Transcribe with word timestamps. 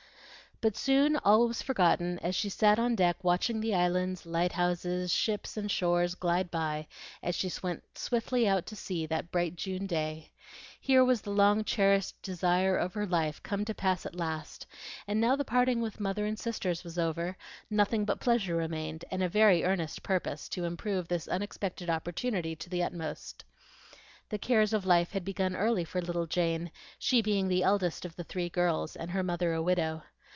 But 0.63 0.77
soon 0.77 1.15
all 1.17 1.47
was 1.47 1.63
forgotten 1.63 2.19
as 2.19 2.35
she 2.35 2.47
sat 2.49 2.77
on 2.77 2.93
deck 2.93 3.17
watching 3.23 3.59
the 3.61 3.73
islands, 3.73 4.27
lighthouses, 4.27 5.11
ships, 5.11 5.57
and 5.57 5.71
shores 5.71 6.13
glide 6.13 6.51
by 6.51 6.85
as 7.23 7.33
she 7.33 7.51
went 7.63 7.83
swiftly 7.97 8.47
out 8.47 8.67
to 8.67 8.75
sea 8.75 9.07
that 9.07 9.31
bright 9.31 9.55
June 9.55 9.87
day. 9.87 10.29
Here 10.79 11.03
was 11.03 11.21
the 11.23 11.31
long 11.31 11.63
cherished 11.63 12.21
desire 12.21 12.77
of 12.77 12.93
her 12.93 13.07
life 13.07 13.41
come 13.41 13.65
to 13.65 13.73
pass 13.73 14.05
at 14.05 14.13
last, 14.13 14.67
and 15.07 15.19
now 15.19 15.35
the 15.35 15.43
parting 15.43 15.81
with 15.81 15.99
mother 15.99 16.27
and 16.27 16.37
sisters 16.37 16.83
was 16.83 16.99
over, 16.99 17.35
nothing 17.71 18.05
but 18.05 18.19
pleasure 18.19 18.55
remained, 18.55 19.03
and 19.09 19.23
a 19.23 19.29
very 19.29 19.63
earnest 19.63 20.03
purpose 20.03 20.47
to 20.49 20.65
improve 20.65 21.07
this 21.07 21.27
unexpected 21.27 21.89
opportunity 21.89 22.55
to 22.57 22.69
the 22.69 22.83
uttermost. 22.83 23.43
The 24.29 24.37
cares 24.37 24.73
of 24.73 24.85
life 24.85 25.13
had 25.13 25.25
begun 25.25 25.55
early 25.55 25.85
for 25.85 26.03
little 26.03 26.27
Jane, 26.27 26.69
she 26.99 27.23
being 27.23 27.47
the 27.47 27.63
eldest 27.63 28.05
of 28.05 28.15
the 28.15 28.23
three 28.23 28.49
girls, 28.49 28.95
and 28.95 29.09
her 29.09 29.23
mother 29.23 29.53
a 29.53 29.61
widow. 29.63 30.03